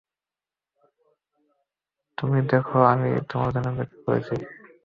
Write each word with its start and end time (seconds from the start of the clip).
তুমি 2.17 2.39
দেখো, 2.51 2.77
আমি 2.93 3.09
তোমার 3.29 3.49
জন্য 3.53 3.67
অপেক্ষা 3.73 3.99
করছি। 4.05 4.35